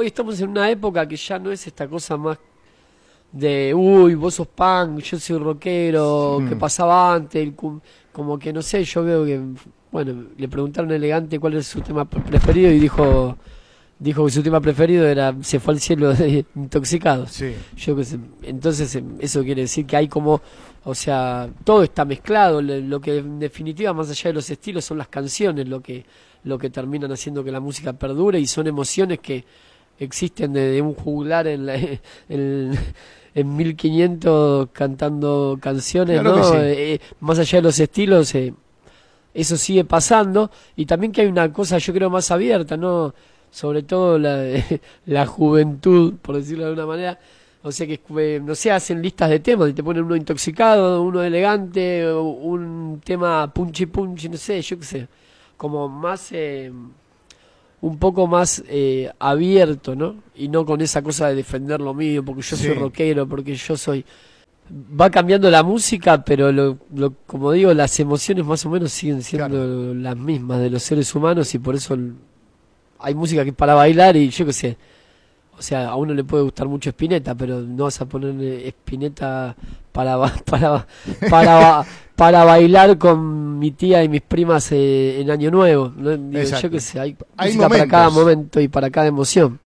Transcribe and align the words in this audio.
hoy 0.00 0.06
estamos 0.06 0.40
en 0.40 0.48
una 0.48 0.70
época 0.70 1.06
que 1.06 1.16
ya 1.16 1.38
no 1.38 1.52
es 1.52 1.66
esta 1.66 1.86
cosa 1.86 2.16
más 2.16 2.38
de, 3.32 3.74
uy, 3.74 4.14
vos 4.14 4.34
sos 4.34 4.46
punk, 4.46 5.00
yo 5.02 5.18
soy 5.18 5.38
rockero, 5.38 6.42
que 6.48 6.56
pasaba 6.56 7.14
antes, 7.14 7.40
el 7.40 7.54
como 7.54 8.38
que 8.38 8.52
no 8.52 8.62
sé, 8.62 8.82
yo 8.82 9.04
veo 9.04 9.26
que, 9.26 9.40
bueno, 9.92 10.28
le 10.36 10.48
preguntaron 10.48 10.90
Elegante 10.90 11.38
cuál 11.38 11.54
es 11.54 11.66
su 11.66 11.82
tema 11.82 12.06
preferido 12.06 12.72
y 12.72 12.78
dijo 12.78 13.36
dijo 13.98 14.24
que 14.24 14.30
su 14.32 14.42
tema 14.42 14.62
preferido 14.62 15.06
era 15.06 15.34
Se 15.42 15.60
fue 15.60 15.74
al 15.74 15.80
cielo 15.80 16.14
de 16.14 16.46
intoxicado. 16.56 17.26
Sí. 17.26 17.54
Yo 17.76 17.94
que 17.94 18.04
sé, 18.04 18.18
entonces 18.44 18.98
eso 19.18 19.44
quiere 19.44 19.60
decir 19.60 19.84
que 19.84 19.94
hay 19.94 20.08
como, 20.08 20.40
o 20.84 20.94
sea, 20.94 21.50
todo 21.62 21.82
está 21.82 22.06
mezclado, 22.06 22.62
lo 22.62 23.00
que 23.02 23.18
en 23.18 23.38
definitiva 23.38 23.92
más 23.92 24.08
allá 24.08 24.30
de 24.30 24.34
los 24.34 24.48
estilos 24.48 24.86
son 24.86 24.96
las 24.96 25.08
canciones 25.08 25.68
lo 25.68 25.82
que 25.82 26.06
lo 26.44 26.58
que 26.58 26.70
terminan 26.70 27.12
haciendo 27.12 27.44
que 27.44 27.52
la 27.52 27.60
música 27.60 27.92
perdure 27.92 28.40
y 28.40 28.46
son 28.46 28.66
emociones 28.66 29.18
que 29.18 29.44
existen 30.00 30.54
de, 30.54 30.82
un 30.82 30.94
juglar 30.94 31.46
en, 31.46 31.66
la, 31.66 31.76
en, 32.28 32.72
en 33.34 33.56
1500 33.56 34.70
cantando 34.72 35.58
canciones, 35.60 36.22
¿no? 36.22 36.54
Eh, 36.54 36.94
eh, 36.94 37.00
más 37.20 37.38
allá 37.38 37.58
de 37.58 37.62
los 37.62 37.78
estilos, 37.78 38.34
eh, 38.34 38.52
eso 39.32 39.56
sigue 39.56 39.84
pasando 39.84 40.50
y 40.74 40.86
también 40.86 41.12
que 41.12 41.20
hay 41.20 41.28
una 41.28 41.52
cosa 41.52 41.78
yo 41.78 41.92
creo 41.92 42.10
más 42.10 42.30
abierta, 42.30 42.76
¿no? 42.76 43.14
Sobre 43.50 43.82
todo 43.82 44.18
la, 44.18 44.44
la 45.06 45.26
juventud, 45.26 46.14
por 46.20 46.36
decirlo 46.36 46.64
de 46.64 46.70
alguna 46.70 46.86
manera. 46.86 47.18
O 47.62 47.70
sea 47.70 47.86
que, 47.86 48.00
no 48.42 48.54
sé, 48.54 48.72
hacen 48.72 49.02
listas 49.02 49.28
de 49.28 49.40
temas 49.40 49.68
y 49.68 49.74
te 49.74 49.84
ponen 49.84 50.04
uno 50.04 50.16
intoxicado, 50.16 51.02
uno 51.02 51.22
elegante, 51.22 52.10
un 52.10 53.02
tema 53.04 53.52
punchy 53.52 53.84
punchy, 53.84 54.30
no 54.30 54.38
sé, 54.38 54.62
yo 54.62 54.78
qué 54.78 54.84
sé. 54.84 55.08
Como 55.58 55.86
más 55.86 56.32
un 57.82 57.98
poco 57.98 58.26
más 58.26 58.62
eh, 58.68 59.10
abierto, 59.18 59.94
¿no? 59.96 60.16
Y 60.34 60.48
no 60.48 60.64
con 60.66 60.80
esa 60.80 61.02
cosa 61.02 61.28
de 61.28 61.34
defender 61.34 61.80
lo 61.80 61.94
mío, 61.94 62.24
porque 62.24 62.42
yo 62.42 62.56
soy 62.56 62.74
rockero, 62.74 63.26
porque 63.26 63.54
yo 63.54 63.76
soy... 63.76 64.04
Va 65.00 65.10
cambiando 65.10 65.50
la 65.50 65.64
música, 65.64 66.24
pero 66.24 66.52
lo, 66.52 66.78
como 67.26 67.50
digo, 67.50 67.74
las 67.74 67.98
emociones 67.98 68.44
más 68.44 68.64
o 68.66 68.70
menos 68.70 68.92
siguen 68.92 69.22
siendo 69.22 69.94
las 69.94 70.16
mismas 70.16 70.60
de 70.60 70.70
los 70.70 70.82
seres 70.82 71.12
humanos 71.12 71.52
y 71.54 71.58
por 71.58 71.74
eso 71.74 71.98
hay 73.00 73.14
música 73.14 73.42
que 73.42 73.50
es 73.50 73.56
para 73.56 73.74
bailar 73.74 74.16
y 74.16 74.28
yo 74.28 74.46
qué 74.46 74.52
sé. 74.52 74.76
O 75.58 75.62
sea, 75.62 75.88
a 75.88 75.96
uno 75.96 76.14
le 76.14 76.22
puede 76.22 76.44
gustar 76.44 76.68
mucho 76.68 76.90
Spinetta, 76.90 77.34
pero 77.34 77.60
no 77.60 77.84
vas 77.84 78.00
a 78.00 78.06
poner 78.06 78.34
Spinetta 78.68 79.56
para, 79.90 80.18
para, 80.46 80.86
para, 81.28 81.84
para 82.09 82.09
bailar 82.28 82.98
con 82.98 83.58
mi 83.58 83.70
tía 83.70 84.04
y 84.04 84.08
mis 84.08 84.20
primas 84.20 84.70
eh, 84.72 85.20
en 85.20 85.30
Año 85.30 85.50
Nuevo. 85.50 85.92
¿no? 85.96 86.16
Digo, 86.16 86.58
yo 86.60 86.70
qué 86.70 86.80
sé, 86.80 87.00
hay, 87.00 87.16
música 87.38 87.68
para 87.68 87.86
cada 87.86 88.10
momento 88.10 88.60
y 88.60 88.68
para 88.68 88.90
cada 88.90 89.06
emoción. 89.06 89.58